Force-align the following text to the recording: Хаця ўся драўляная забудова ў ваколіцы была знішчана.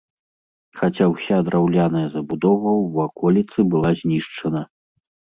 Хаця 0.77 1.05
ўся 1.09 1.37
драўляная 1.49 2.05
забудова 2.15 2.71
ў 2.77 2.85
ваколіцы 2.95 3.59
была 3.75 3.91
знішчана. 4.01 4.61